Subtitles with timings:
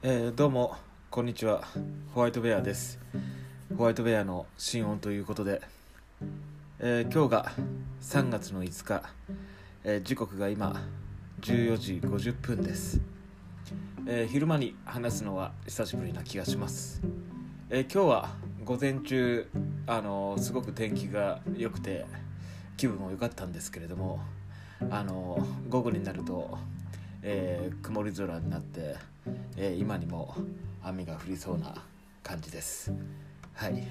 [0.00, 0.76] えーどうも
[1.10, 1.64] こんにちは。
[2.14, 3.00] ホワイトベアです。
[3.76, 5.60] ホワイトベアの新音ということで、
[6.78, 7.52] えー今日が
[8.00, 9.02] 3月の5日、
[9.82, 10.80] えー時刻が今
[11.40, 13.00] 14時50分です、
[14.06, 17.02] えー昼間に話すのは久しぶりな気がします、
[17.68, 18.28] えー今日は
[18.64, 19.48] 午前中
[19.88, 22.06] あのーすごく天気が良くて
[22.76, 24.20] 気分も良かったんですけれども
[24.90, 26.56] あの午後になると、
[27.22, 28.96] えー曇り空になって、
[29.56, 30.34] えー今にも
[30.82, 31.74] 雨が降りそうな
[32.22, 32.92] 感じです。
[33.54, 33.86] はい。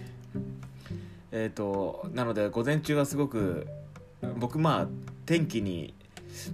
[1.32, 3.68] えっ、となので午前中はすごく
[4.38, 4.88] 僕まあ
[5.26, 5.94] 天気に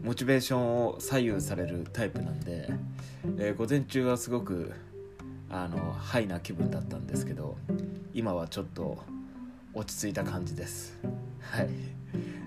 [0.04, 2.70] モチベーションを左右されるタイプなんで、
[3.38, 4.72] えー午前中はすごく
[5.50, 7.58] あのハイな気分だったんですけど
[8.14, 8.98] 今はちょっと
[9.76, 10.98] 落ち着いた感じです。
[11.42, 11.70] はい。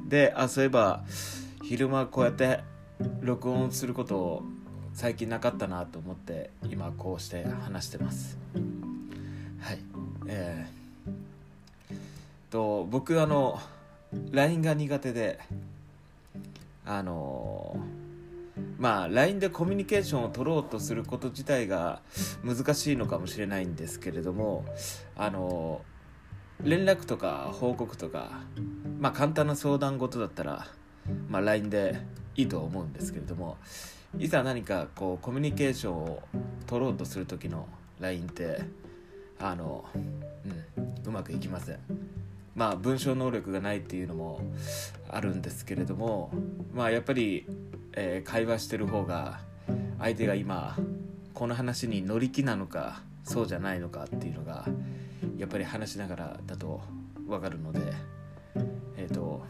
[0.09, 1.05] であそういえば
[1.63, 2.61] 昼間こうやって
[3.21, 4.43] 録音することを
[4.95, 8.39] 最近なかったなと思って今こうして話してます。
[9.61, 9.79] はい。
[10.27, 11.95] えー、
[12.51, 13.61] と僕あの
[14.33, 15.39] LINE が苦手で
[16.85, 17.77] あの
[18.79, 22.01] まあ LINE でコミュニケーションを取ろうとすること自体が
[22.45, 24.65] 難しいのかもしれないんですけれども
[25.17, 25.83] あの
[26.63, 28.41] 連絡とか報告とか
[28.99, 30.69] まあ簡単な相談事だったら、
[31.29, 32.01] まあ、LINE で
[32.37, 33.57] いいと思うんですけれども
[34.19, 36.23] いざ何かこうコミュニケーションを
[36.67, 37.67] 取ろうとする時の
[38.01, 38.61] LINE って
[39.39, 41.79] あの、うん、うまくいきません。
[42.55, 44.41] まあ文章能力がないっていうのも
[45.11, 46.31] あるんですけれども
[46.75, 47.47] まあやっぱり、
[47.93, 49.41] えー会話してる方が
[49.99, 50.77] 相手が今
[51.35, 54.67] この話に乗り気なのかそうじゃないのかっていうのが
[55.37, 56.81] やっぱり話しながらだと
[57.27, 57.81] 分かるので
[58.97, 59.45] えっ、と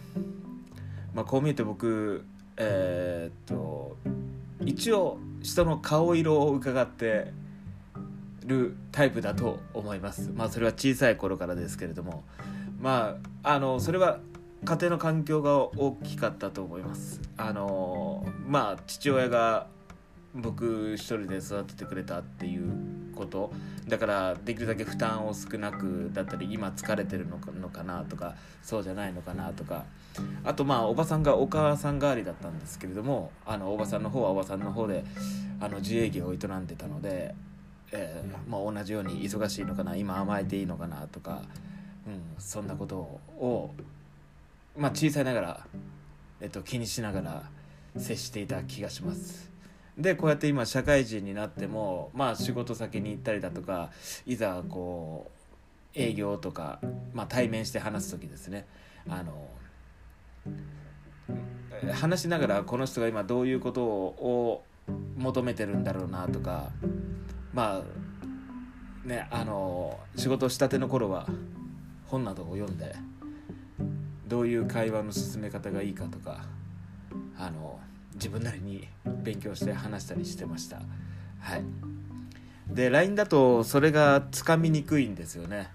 [1.14, 2.24] まあこう見えて僕
[2.56, 3.96] えーっと
[4.64, 7.32] 一応人の顔色を伺って
[8.44, 10.30] るタイプだと思います。
[10.34, 12.24] まあそれは小さい頃からですけれども。
[12.80, 14.18] まああのそれは
[14.64, 17.20] 家庭の環境が大きかったと思います。
[17.36, 19.66] あのまあ父親が
[20.34, 22.72] 僕一人で育ててくれたっていう
[23.16, 23.52] こと
[23.88, 27.38] だからできるだけ負担を少なくだったり今疲れてるの
[27.68, 29.84] かなとかそうじゃないのかなとか
[30.44, 35.04] あとまあおばさんがお母さん代わりだったんですけれどもあのおばさんの方はおばさんの方で
[35.60, 37.34] あの自営業を営んでたので、
[37.92, 41.42] えーまあ、同じように忙しいのかな今甘えていいのかなとか、
[42.06, 43.74] うん、そんなことを、
[44.76, 45.66] まあ、小さいながら、
[46.40, 47.42] えっと、気にしながら
[47.96, 49.55] 接していた気がします。
[49.96, 53.90] でこうやって今社会人になってもまあ仕事先に行ったりだとか
[54.26, 55.30] いざこ
[55.94, 56.78] う営業とか、
[57.14, 58.66] まあ、対面して話す時ですね。
[59.08, 59.48] あの
[61.92, 64.64] 話しながらこの人が今どういうことを
[65.16, 66.70] 求めてるんだろうなとか
[67.52, 67.82] ま
[69.04, 71.26] あねあの仕事したての頃は
[72.06, 72.94] 本などを読んで
[74.26, 76.44] どういう会話の進め方がいいかとか
[77.38, 77.78] あの
[78.16, 78.88] 自分なりに
[79.22, 80.80] 勉強して話したりしてました。
[81.40, 81.64] はい。
[82.68, 85.70] で LINE だとそれがつかみにくいんですよね。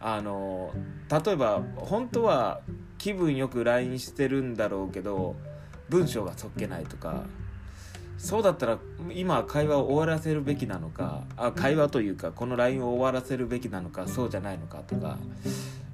[0.00, 0.72] あの
[1.10, 2.60] 例えば本当は
[2.98, 5.34] 気分よく LINE してるんだろうけど
[5.88, 7.24] 文章がそっけないとか
[8.16, 8.78] そうだったら
[9.12, 15.18] 今会話を終わらせるべきなのかあ会話というかこの LINE を終わらせるべきなのかそうじゃないのかとか、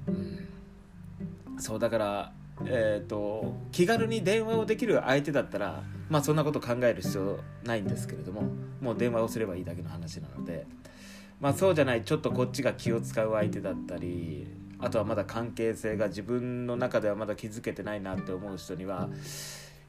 [0.07, 2.31] うん、そうだから
[2.63, 8.43] えー、と気軽に電話をできる相手だったらまあそんなこと考える必要ないんですけれども
[8.79, 10.65] もう電話をすればいいだけの話なので
[11.41, 14.47] まあそうじゃないちょっとこっちが気を使う相手だったり
[14.79, 19.09] あとはまだ関係性が自分の中ではまだ築けてないなって思う人には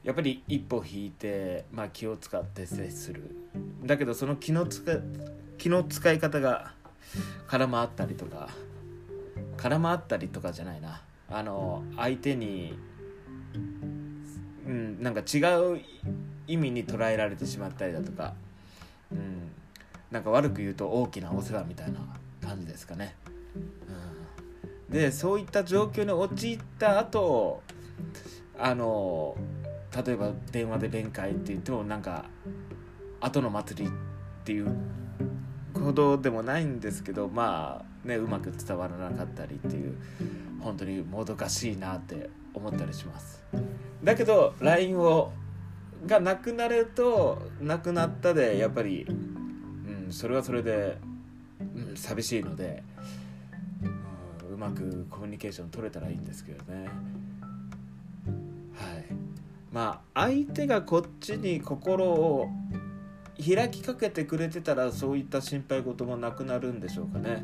[0.03, 3.35] やっぱり一歩引いて、まあ、気を使って接する。
[3.83, 5.01] だけどその気の使い
[5.57, 6.71] 気の使い方が
[7.47, 8.49] 空回ったりとか
[9.57, 11.01] 空回ったりとかじゃないな。
[11.29, 12.77] あの相手に、
[14.65, 15.39] うん、なんか違
[15.75, 15.81] う
[16.47, 18.33] 意味に捉えられてしまったりだとか、
[19.11, 19.51] うん、
[20.11, 21.99] なんか悪く言うと大きなお世話みたいな
[22.41, 23.15] 感じですかね。
[23.55, 27.61] うん、でそういった状況に陥った後
[28.57, 29.35] あの
[30.05, 32.25] 例えば電話で弁解って言ってもなんか
[33.19, 33.91] 後の祭りっ
[34.45, 34.67] ていう
[35.73, 39.95] ほどでもないんですけどまあねうまく伝わらなかったりっていう
[40.59, 43.43] 本当にもどかしいなって思ったりします。
[44.03, 45.31] だけど LINE を
[46.05, 50.97] がなくなるとなくなったでやっぱり、うん、それはそれで、
[51.59, 52.83] うん、寂しいので、
[54.49, 56.85] うん、うまくコミュニケーション取れたらいいんですけどね。
[58.75, 59.05] はい。
[59.71, 62.49] まあ相手がこっちに心を
[63.37, 67.43] 開きかけてくれてたらそういった心配事もなくなるんでしょうかね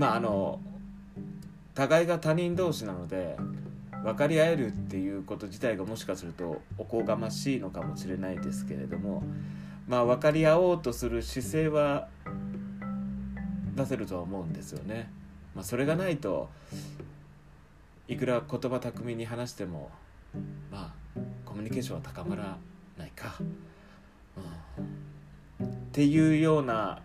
[0.00, 0.60] まああの
[1.74, 3.36] 互いが他人同士なので
[4.02, 9.22] 分かり合えるっていうこと自体がもしかするとおこがましいのかもしれないですけれども
[9.86, 12.08] まあ分かり合おうとする姿勢は
[13.76, 15.10] 出せるとは思うんですよね。
[15.54, 16.48] まあ、それがないと
[18.08, 19.90] いくら言葉巧みに話しても
[20.70, 22.56] まあコミュニケーションは高まら
[22.96, 23.34] ないか、
[25.60, 27.02] うん、っていうような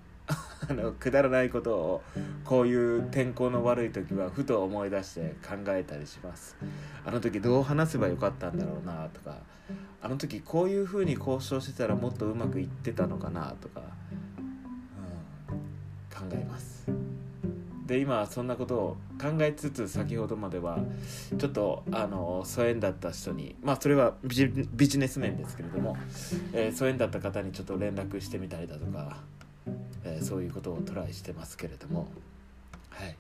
[0.68, 2.04] あのくだらないことを
[2.44, 6.56] こういう天候の悪い時はふと思い出して考えたりします。
[7.06, 9.38] あの時どう話せばよかったんだろうなとか
[10.02, 13.82] あの時こういうふうに交渉してたらもっとうまくいってたのかなとか、
[15.50, 16.76] うん、考えます。
[17.86, 20.80] で今そんなことを考えつつ先ほどまでは
[21.38, 25.96] ちょっとあの疎遠だった人にまあそれはビジネス面ですけれども、
[26.52, 29.18] えー、疎遠だった方にちょっと連絡してみたりだとか
[30.16, 32.08] えー、そういうことをトライしてますけれども。
[32.90, 33.16] はい。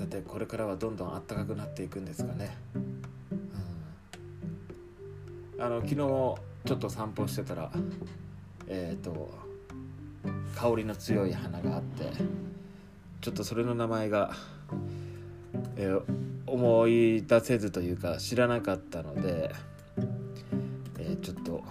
[0.00, 2.56] さてこれからはどんどんあったかくなっていくんですかね、
[5.58, 6.36] うん、あの昨日ちょ
[6.74, 7.70] っと散歩してたら
[8.66, 9.30] えっ、ー、と
[10.56, 12.12] 香りの強い花があって
[13.20, 14.32] ちょっとそれの名前が、
[15.76, 16.02] えー、
[16.46, 19.52] 思い出せずというか知らなかったので、
[20.98, 21.62] えー、ちょっと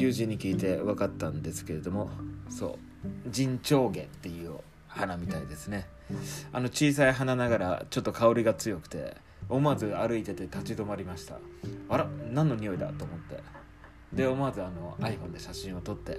[0.00, 2.10] 友人に聞いて分かったんですけれども
[2.48, 4.54] そう陣長毛っていう
[4.88, 5.86] 花みたいですね。
[6.52, 9.16] あの小さい花ながらちょっと香りが強くて
[9.48, 11.36] 思わず歩いてて立ち止まりました。
[11.88, 13.42] あら何の匂いだと思って。
[14.12, 16.18] で思わずあの iPhone で写真を撮って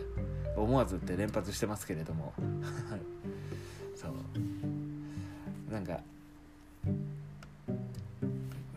[0.56, 2.34] 思わずって連発してますけれども。
[3.96, 5.72] そう。
[5.72, 6.00] なんか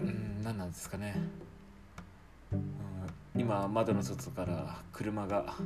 [0.01, 1.15] うん何なんですかね。
[3.37, 5.57] 今窓の外から車が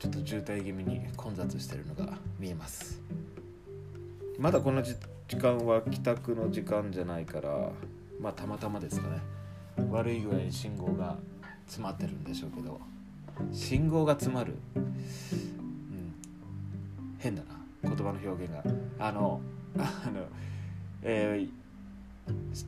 [0.00, 3.00] ちょっと渋滞気味に混雑してるのが見えます。
[4.38, 4.96] まだこの時
[5.36, 7.70] 間は帰宅の時間じゃないから
[8.20, 9.20] まあたまたまですかね。
[9.90, 11.16] 悪い具合に信号が
[11.66, 12.80] 詰まってるんでしょうけど
[13.52, 14.84] 信号が詰まる、うん、
[17.18, 17.50] 変だな。
[17.84, 18.64] 言葉の表現が。
[18.98, 19.40] あの
[19.78, 20.24] あの
[21.02, 21.61] えー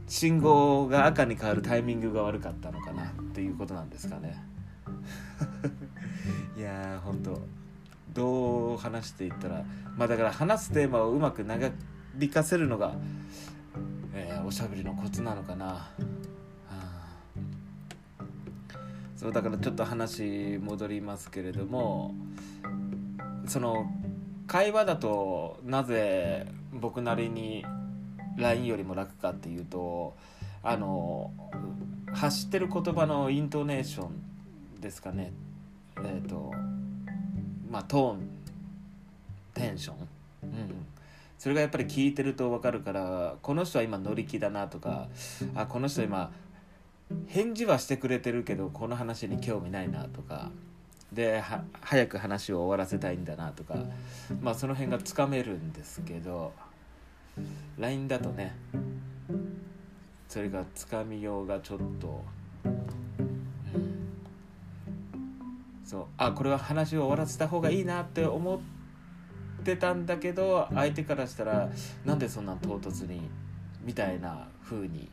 [0.09, 4.43] 信号が赤に変わるタイミングが悪かったのかなっていうことなんですかね。
[6.57, 7.43] いやーほんと
[8.13, 9.65] どう話していったら
[9.97, 11.71] まあだから話すテーマをうまく長
[12.21, 12.95] 引かせるのが、
[14.15, 15.91] えー、おしゃべりのコツなのかな、は
[16.71, 17.17] あ、
[19.17, 22.15] そうだからちょっと話戻りますけれども
[23.47, 23.91] その
[24.47, 27.65] 会話だとなぜ僕なりに
[28.37, 30.15] LINE よりも楽かっていうと
[30.63, 31.31] あの
[32.13, 35.33] 発してる言葉のイントネーションですかね。
[35.99, 36.53] えっ、ー、と
[37.71, 38.29] まあトーン
[39.55, 39.97] テンション、
[40.43, 40.87] うん、
[41.39, 45.09] それがやっぱり聞いてると分かるからこの人は今乗り気だなとか
[45.55, 46.33] あこの人今
[47.27, 50.51] 返事はしてくれてるけどこの話に興味ないなとか
[51.13, 51.43] で
[51.81, 53.77] 早く話を終わらせたいんだなとか
[54.43, 56.53] まあその辺がつかめるんですけど
[57.79, 58.55] LINE だとね
[60.29, 62.25] それがつかみようがちょっと、
[62.65, 64.09] うん、
[65.85, 66.05] そう。
[66.17, 71.69] あこれは話を終わらせた方がいいなって思ってたんだけど相手からしたら
[72.05, 73.21] なんでそんな唐突に
[73.85, 75.09] みたいな風に、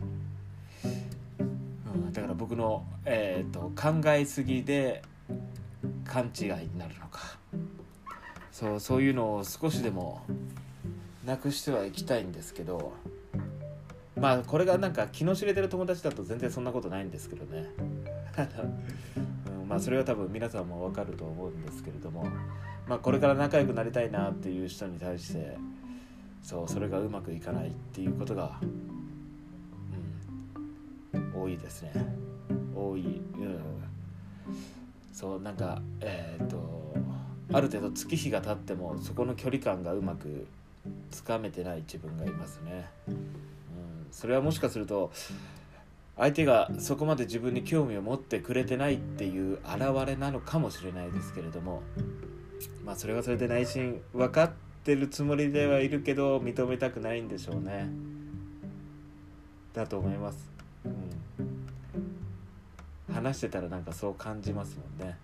[1.85, 5.03] うん、だから僕の、えーと、考えすぎで
[6.03, 7.37] 勘違いになるのか。
[8.51, 10.23] そうそういうのを少しでも
[11.25, 12.93] なくしてはいきたいんですけど
[14.19, 17.69] まあこれがなんか気の知れてる友達だと全然そんなことないんですけどね。
[19.47, 22.27] うん、まあそれは多分皆さんも分かると思うんですけれども
[22.87, 25.57] まあこれから仲良くなりたいなっていう人に対して
[26.41, 28.59] そうそれがうまくいかないっていうことが、
[31.13, 31.91] うん、多いですね。
[32.75, 33.59] 多い、うん、
[35.13, 36.95] そうなんかえっ、と
[37.53, 40.47] ある程度月日が経ってもそこの距離感がうまく
[41.09, 43.15] つかめてない自分がいますね、うん、
[44.11, 45.11] それはもしかすると
[46.17, 51.81] 相手がそこまで自分に興味を持ってくれてないっていう表れなのかもしれないですけれども
[52.85, 54.51] まあそれはそれで内心分かっ
[54.83, 57.89] てるつもりではいるけど認めたくないんでしょうね。
[59.73, 60.51] だと思います、
[60.83, 60.89] う
[63.11, 65.17] ん、話してたらなんかそう感じますもんね。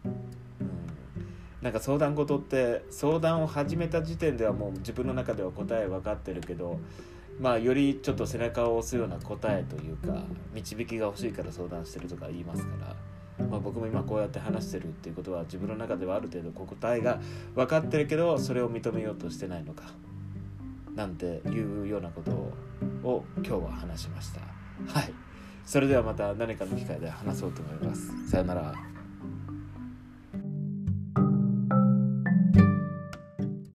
[1.68, 6.80] なんか相談事って相談を始めた時点ではもう自分の中では答え分かってるけど
[7.42, 12.70] まあよりちょっと背中を押すような答えというか導きが欲しいから相談してるとか言いますか
[13.38, 17.20] ら、まあ、僕も今こうやって話してるっていうことは自分の中ではある程度答えが
[17.54, 19.92] 分かってるけどそれを認めようとしてないのか
[20.96, 22.32] なんていうようなこと
[23.06, 24.40] を今日は話しました。
[24.88, 25.14] はい。
[25.66, 28.30] それではまた何かの機会で話そうと思います。
[28.30, 28.97] さよなら。